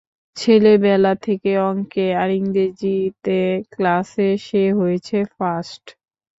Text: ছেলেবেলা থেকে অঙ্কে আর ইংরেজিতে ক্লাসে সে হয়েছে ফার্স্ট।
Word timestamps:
ছেলেবেলা 0.37 1.13
থেকে 1.25 1.51
অঙ্কে 1.61 2.07
আর 2.21 2.29
ইংরেজিতে 2.39 3.39
ক্লাসে 3.73 4.29
সে 4.47 4.63
হয়েছে 4.79 5.17
ফার্স্ট। 5.35 5.85